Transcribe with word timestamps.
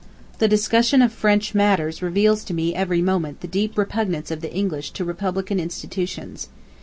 The 0.39 0.47
discussion 0.47 1.03
of 1.03 1.13
French 1.13 1.53
matters 1.53 2.01
reveals 2.01 2.43
to 2.45 2.55
me 2.55 2.73
every 2.73 3.03
moment 3.03 3.41
the 3.41 3.47
deep 3.47 3.77
repugnance 3.77 4.31
of 4.31 4.41
the 4.41 4.51
English 4.51 4.89
to 4.93 5.05
republican 5.05 5.59
institutions. 5.59 6.49